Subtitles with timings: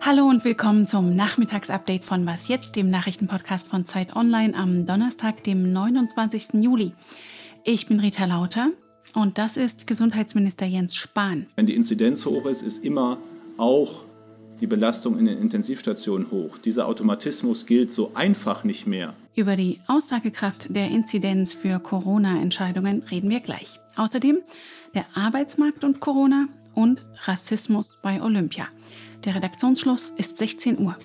[0.00, 5.42] Hallo und willkommen zum Nachmittagsupdate von Was jetzt, dem Nachrichtenpodcast von Zeit Online am Donnerstag,
[5.42, 6.62] dem 29.
[6.62, 6.92] Juli.
[7.64, 8.68] Ich bin Rita Lauter
[9.14, 11.48] und das ist Gesundheitsminister Jens Spahn.
[11.56, 13.18] Wenn die Inzidenz hoch ist, ist immer
[13.56, 14.04] auch
[14.62, 16.56] die Belastung in den Intensivstationen hoch.
[16.56, 19.12] Dieser Automatismus gilt so einfach nicht mehr.
[19.34, 23.80] Über die Aussagekraft der Inzidenz für Corona-Entscheidungen reden wir gleich.
[23.96, 24.38] Außerdem
[24.94, 28.68] der Arbeitsmarkt und Corona und Rassismus bei Olympia.
[29.24, 30.96] Der Redaktionsschluss ist 16 Uhr.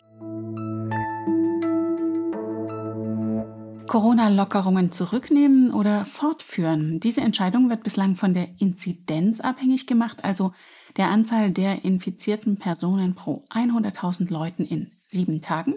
[3.87, 6.99] Corona-Lockerungen zurücknehmen oder fortführen?
[6.99, 10.53] Diese Entscheidung wird bislang von der Inzidenz abhängig gemacht, also
[10.97, 15.75] der Anzahl der infizierten Personen pro 100.000 Leuten in sieben Tagen.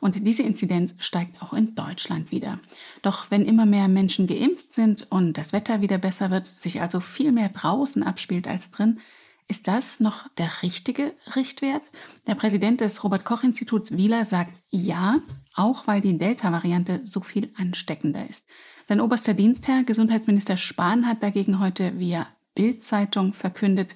[0.00, 2.60] Und diese Inzidenz steigt auch in Deutschland wieder.
[3.02, 7.00] Doch wenn immer mehr Menschen geimpft sind und das Wetter wieder besser wird, sich also
[7.00, 9.00] viel mehr draußen abspielt als drin,
[9.50, 11.82] ist das noch der richtige Richtwert?
[12.26, 15.20] Der Präsident des Robert Koch Instituts Wieler sagt ja,
[15.54, 18.46] auch weil die Delta-Variante so viel ansteckender ist.
[18.84, 23.94] Sein oberster Dienstherr, Gesundheitsminister Spahn, hat dagegen heute via Bild-Zeitung verkündet,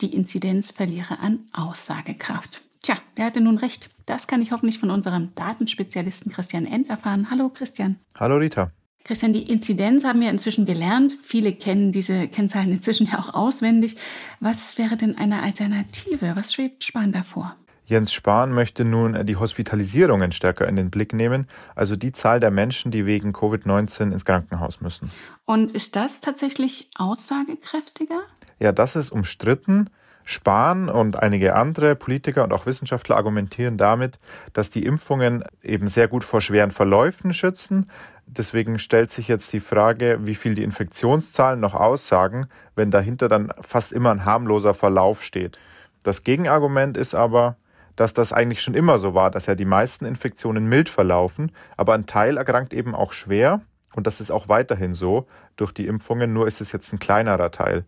[0.00, 2.62] die Inzidenz verliere an Aussagekraft.
[2.82, 3.90] Tja, wer hatte nun recht?
[4.06, 7.28] Das kann ich hoffentlich von unserem Datenspezialisten Christian End erfahren.
[7.30, 7.96] Hallo Christian.
[8.18, 8.70] Hallo Rita.
[9.04, 11.16] Christian, die Inzidenz haben wir inzwischen gelernt.
[11.22, 13.96] Viele kennen diese Kennzahlen inzwischen ja auch auswendig.
[14.38, 16.36] Was wäre denn eine Alternative?
[16.36, 17.56] Was schwebt Spahn davor?
[17.86, 22.50] Jens Spahn möchte nun die Hospitalisierungen stärker in den Blick nehmen, also die Zahl der
[22.50, 25.10] Menschen, die wegen Covid-19 ins Krankenhaus müssen.
[25.46, 28.20] Und ist das tatsächlich aussagekräftiger?
[28.58, 29.90] Ja, das ist umstritten.
[30.24, 34.18] Spahn und einige andere Politiker und auch Wissenschaftler argumentieren damit,
[34.52, 37.86] dass die Impfungen eben sehr gut vor schweren Verläufen schützen,
[38.30, 43.52] Deswegen stellt sich jetzt die Frage, wie viel die Infektionszahlen noch aussagen, wenn dahinter dann
[43.62, 45.58] fast immer ein harmloser Verlauf steht.
[46.02, 47.56] Das Gegenargument ist aber,
[47.96, 51.94] dass das eigentlich schon immer so war, dass ja die meisten Infektionen mild verlaufen, aber
[51.94, 53.62] ein Teil erkrankt eben auch schwer
[53.94, 55.26] und das ist auch weiterhin so
[55.56, 57.84] durch die Impfungen, nur ist es jetzt ein kleinerer Teil.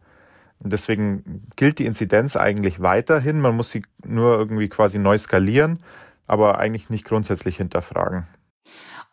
[0.63, 5.79] Und deswegen gilt die Inzidenz eigentlich weiterhin, man muss sie nur irgendwie quasi neu skalieren,
[6.27, 8.27] aber eigentlich nicht grundsätzlich hinterfragen.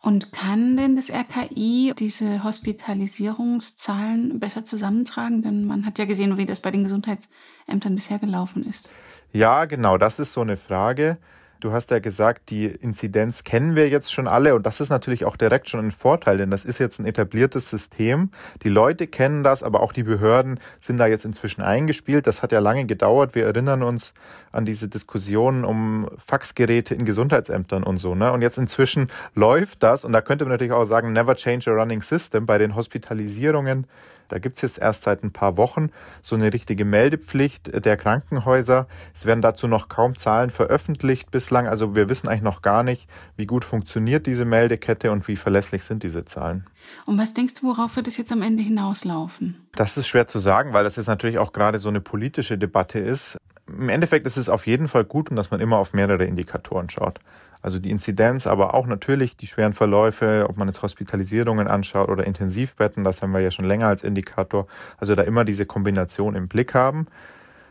[0.00, 5.42] Und kann denn das RKI diese Hospitalisierungszahlen besser zusammentragen?
[5.42, 8.90] Denn man hat ja gesehen, wie das bei den Gesundheitsämtern bisher gelaufen ist.
[9.32, 11.18] Ja, genau, das ist so eine Frage.
[11.60, 15.24] Du hast ja gesagt, die Inzidenz kennen wir jetzt schon alle und das ist natürlich
[15.24, 18.30] auch direkt schon ein Vorteil, denn das ist jetzt ein etabliertes System.
[18.62, 22.28] Die Leute kennen das, aber auch die Behörden sind da jetzt inzwischen eingespielt.
[22.28, 23.34] Das hat ja lange gedauert.
[23.34, 24.14] Wir erinnern uns
[24.52, 28.14] an diese Diskussionen um Faxgeräte in Gesundheitsämtern und so.
[28.14, 28.30] Ne?
[28.30, 31.74] Und jetzt inzwischen läuft das und da könnte man natürlich auch sagen, never change a
[31.74, 33.88] running system bei den Hospitalisierungen
[34.28, 35.90] da gibt es jetzt erst seit ein paar Wochen
[36.22, 38.86] so eine richtige Meldepflicht der Krankenhäuser.
[39.14, 41.66] Es werden dazu noch kaum Zahlen veröffentlicht bislang.
[41.66, 45.82] Also wir wissen eigentlich noch gar nicht, wie gut funktioniert diese Meldekette und wie verlässlich
[45.82, 46.66] sind diese Zahlen.
[47.06, 49.56] Und was denkst du, worauf wird es jetzt am Ende hinauslaufen?
[49.74, 52.98] Das ist schwer zu sagen, weil das jetzt natürlich auch gerade so eine politische Debatte
[52.98, 53.38] ist.
[53.66, 57.18] Im Endeffekt ist es auf jeden Fall gut, dass man immer auf mehrere Indikatoren schaut.
[57.62, 62.24] Also die Inzidenz, aber auch natürlich die schweren Verläufe, ob man jetzt Hospitalisierungen anschaut oder
[62.24, 64.66] Intensivbetten, das haben wir ja schon länger als Indikator.
[64.98, 67.06] Also da immer diese Kombination im Blick haben.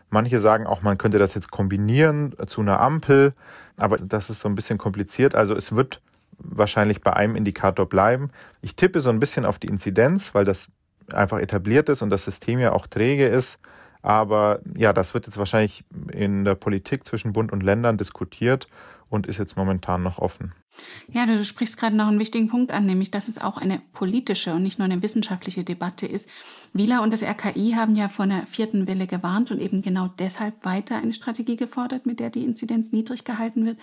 [0.10, 3.34] Manche sagen auch, man könnte das jetzt kombinieren zu einer Ampel,
[3.76, 5.36] aber das ist so ein bisschen kompliziert.
[5.36, 6.02] Also es wird
[6.38, 8.30] wahrscheinlich bei einem Indikator bleiben.
[8.62, 10.68] Ich tippe so ein bisschen auf die Inzidenz, weil das
[11.12, 13.60] einfach etabliert ist und das System ja auch träge ist.
[14.02, 18.68] Aber ja, das wird jetzt wahrscheinlich in der Politik zwischen Bund und Ländern diskutiert
[19.10, 20.54] und ist jetzt momentan noch offen.
[21.10, 24.54] Ja, du sprichst gerade noch einen wichtigen Punkt an, nämlich dass es auch eine politische
[24.54, 26.30] und nicht nur eine wissenschaftliche Debatte ist.
[26.78, 30.66] Wieler und das RKI haben ja vor einer vierten Welle gewarnt und eben genau deshalb
[30.66, 33.78] weiter eine Strategie gefordert, mit der die Inzidenz niedrig gehalten wird.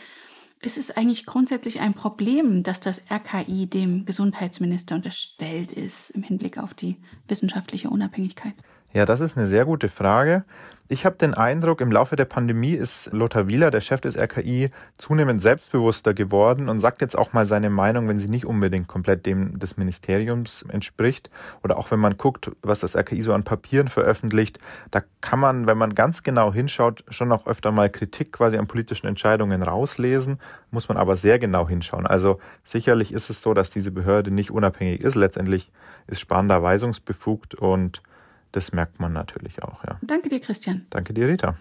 [0.63, 6.57] Ist es eigentlich grundsätzlich ein Problem, dass das RKI dem Gesundheitsminister unterstellt ist im Hinblick
[6.57, 6.97] auf die
[7.29, 8.55] wissenschaftliche Unabhängigkeit?
[8.95, 10.45] Ja, das ist eine sehr gute Frage.
[10.87, 14.71] Ich habe den Eindruck, im Laufe der Pandemie ist Lothar Wieler, der Chef des RKI,
[14.99, 19.27] zunehmend selbstbewusster geworden und sagt jetzt auch mal seine Meinung, wenn sie nicht unbedingt komplett
[19.27, 21.29] dem des Ministeriums entspricht.
[21.65, 24.61] Oder auch wenn man guckt, was das RKI so an Papieren veröffentlicht,
[24.93, 28.69] da kann man, wenn man ganz genau hinschaut, schon auch öfter mal Kritik quasi an
[28.69, 30.39] politischen Entscheidungen rauslesen,
[30.71, 32.07] muss man aber sehr genau hinschauen.
[32.07, 35.17] Also sicherlich ist es so, dass diese Behörde nicht unabhängig ist.
[35.17, 35.73] Letztendlich
[36.07, 38.01] ist Spahn da weisungsbefugt und
[38.55, 39.99] das merkt man natürlich auch, ja.
[40.03, 40.87] Danke dir, Christian.
[40.91, 41.57] Danke dir, Rita.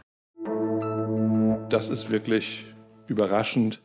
[1.69, 2.65] Das ist wirklich
[3.07, 3.81] überraschend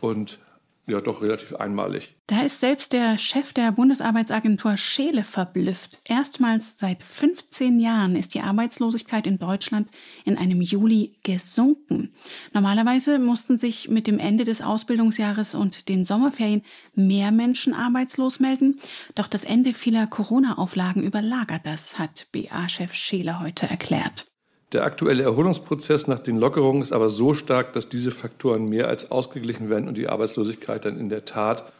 [0.00, 0.40] und
[0.86, 2.16] ja doch relativ einmalig.
[2.26, 6.00] Da ist selbst der Chef der Bundesarbeitsagentur Scheele verblüfft.
[6.04, 9.88] Erstmals seit 15 Jahren ist die Arbeitslosigkeit in Deutschland
[10.24, 12.12] in einem Juli gesunken.
[12.52, 16.62] Normalerweise mussten sich mit dem Ende des Ausbildungsjahres und den Sommerferien
[16.94, 18.80] mehr Menschen arbeitslos melden.
[19.14, 24.31] Doch das Ende vieler Corona-Auflagen überlagert das, hat BA-Chef Scheele heute erklärt.
[24.72, 29.10] Der aktuelle Erholungsprozess nach den Lockerungen ist aber so stark, dass diese Faktoren mehr als
[29.10, 31.70] ausgeglichen werden und die Arbeitslosigkeit dann in der Tat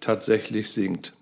[0.00, 1.14] tatsächlich sinkt.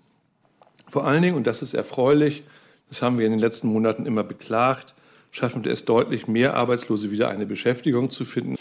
[0.87, 2.43] Vor allen Dingen, und das ist erfreulich,
[2.89, 4.93] das haben wir in den letzten Monaten immer beklagt,
[5.31, 8.57] schaffen wir es deutlich mehr Arbeitslose wieder eine Beschäftigung zu finden.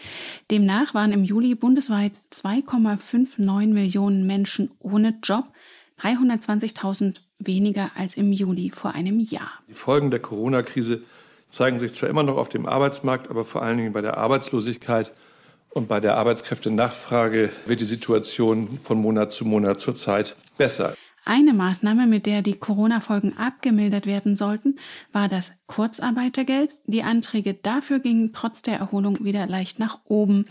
[0.53, 5.47] Demnach waren im Juli bundesweit 2,59 Millionen Menschen ohne Job,
[6.01, 9.51] 320.000 weniger als im Juli vor einem Jahr.
[9.69, 11.03] Die Folgen der Corona-Krise
[11.51, 15.13] zeigen sich zwar immer noch auf dem Arbeitsmarkt, aber vor allen Dingen bei der Arbeitslosigkeit
[15.71, 20.95] und bei der Arbeitskräftenachfrage wird die Situation von Monat zu Monat zurzeit besser.
[21.25, 24.79] Eine Maßnahme, mit der die Corona-Folgen abgemildert werden sollten,
[25.13, 26.75] war das Kurzarbeitergeld.
[26.87, 30.47] Die Anträge dafür gingen trotz der Erholung wieder leicht nach oben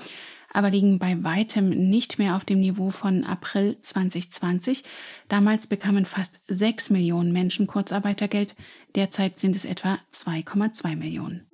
[0.53, 4.83] aber liegen bei weitem nicht mehr auf dem Niveau von April 2020.
[5.27, 8.55] Damals bekamen fast 6 Millionen Menschen Kurzarbeitergeld,
[8.95, 11.45] derzeit sind es etwa 2,2 Millionen.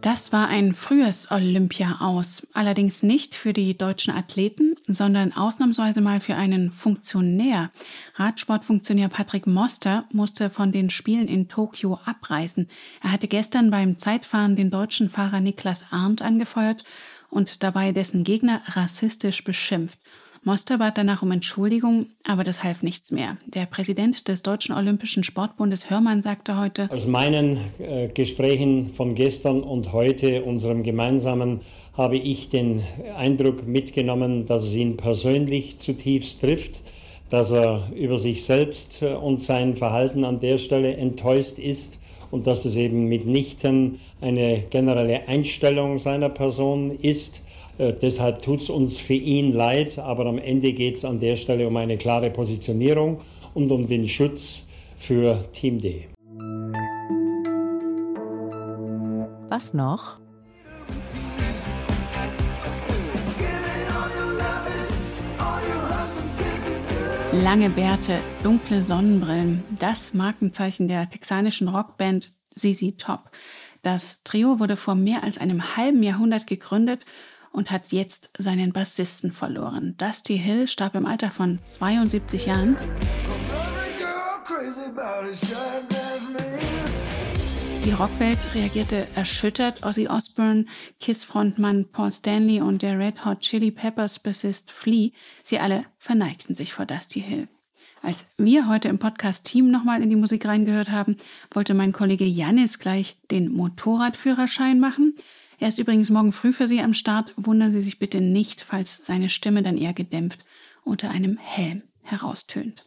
[0.00, 6.20] Das war ein frühes Olympia aus, allerdings nicht für die deutschen Athleten, sondern ausnahmsweise mal
[6.20, 7.70] für einen Funktionär.
[8.16, 12.68] Radsportfunktionär Patrick Moster musste von den Spielen in Tokio abreisen.
[13.02, 16.84] Er hatte gestern beim Zeitfahren den deutschen Fahrer Niklas Arndt angefeuert
[17.30, 19.98] und dabei dessen Gegner rassistisch beschimpft.
[20.44, 23.36] Moster bat danach um Entschuldigung, aber das half nichts mehr.
[23.46, 29.62] Der Präsident des Deutschen Olympischen Sportbundes Hörmann sagte heute, Aus meinen äh, Gesprächen von gestern
[29.62, 31.60] und heute, unserem gemeinsamen,
[31.98, 32.84] habe ich den
[33.16, 36.82] Eindruck mitgenommen, dass es ihn persönlich zutiefst trifft,
[37.28, 41.98] dass er über sich selbst und sein Verhalten an der Stelle enttäuscht ist
[42.30, 47.44] und dass es eben mitnichten eine generelle Einstellung seiner Person ist.
[47.78, 51.34] Äh, deshalb tut es uns für ihn leid, aber am Ende geht es an der
[51.34, 53.18] Stelle um eine klare Positionierung
[53.54, 54.66] und um den Schutz
[54.96, 56.04] für Team D.
[59.50, 60.27] Was noch?
[67.48, 73.30] Lange Bärte, dunkle Sonnenbrillen, das Markenzeichen der texanischen Rockband ZZ Top.
[73.80, 77.06] Das Trio wurde vor mehr als einem halben Jahrhundert gegründet
[77.50, 79.94] und hat jetzt seinen Bassisten verloren.
[79.96, 82.76] Dusty Hill starb im Alter von 72 Jahren.
[87.84, 89.82] Die Rockwelt reagierte erschüttert.
[89.84, 90.66] Ozzy Osbourne,
[91.00, 95.10] Kiss-Frontmann Paul Stanley und der Red Hot Chili Peppers Bassist Flea,
[95.42, 97.48] sie alle verneigten sich vor Dusty Hill.
[98.02, 101.16] Als wir heute im Podcast Team nochmal in die Musik reingehört haben,
[101.52, 105.14] wollte mein Kollege Janis gleich den Motorradführerschein machen.
[105.58, 107.34] Er ist übrigens morgen früh für Sie am Start.
[107.36, 110.44] Wundern Sie sich bitte nicht, falls seine Stimme dann eher gedämpft
[110.84, 112.84] unter einem Helm heraustönt.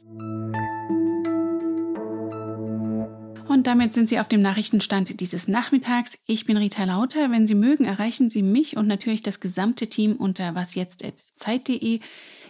[3.51, 6.17] Und damit sind Sie auf dem Nachrichtenstand dieses Nachmittags.
[6.25, 7.31] Ich bin Rita Lauter.
[7.31, 11.99] Wenn Sie mögen, erreichen Sie mich und natürlich das gesamte Team unter wasjetzt.zeit.de.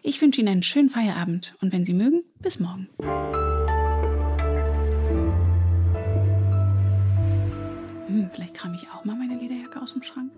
[0.03, 2.87] Ich wünsche Ihnen einen schönen Feierabend und wenn Sie mögen, bis morgen.
[8.05, 10.31] Hm, vielleicht kram ich auch mal meine Lederjacke aus dem Schrank.